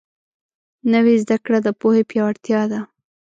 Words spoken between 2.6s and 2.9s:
ده